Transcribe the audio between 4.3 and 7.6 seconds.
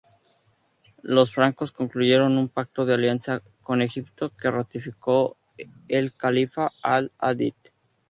que ratificó el califa Al-Adid.